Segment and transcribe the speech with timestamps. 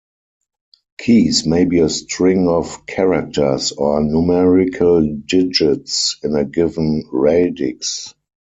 [0.99, 8.11] Keys may be a string of characters, or numerical digits in a given 'radix'.